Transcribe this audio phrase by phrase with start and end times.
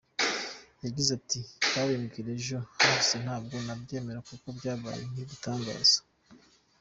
[0.83, 1.39] Yagize ati
[1.73, 5.99] “Babimbwira ejo hahise ntabwo nabyemeye kuko cyabaye nk’igitangaza.